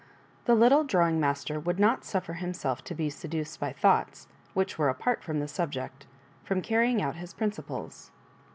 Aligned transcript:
The 0.45 0.55
little 0.55 0.83
drawing 0.83 1.19
master 1.19 1.59
would 1.59 1.79
not 1.79 2.03
suffer 2.03 2.33
himself 2.33 2.83
to 2.85 2.95
be 2.95 3.11
seduced 3.11 3.59
by 3.59 3.71
thoughts 3.71 4.27
which 4.55 4.79
were 4.79 4.89
apart 4.89 5.23
from 5.23 5.37
the 5.39 5.47
subject 5.47 6.07
from 6.43 6.63
carrying 6.63 7.03
out 7.03 7.17
his 7.17 7.35
principles. 7.35 8.09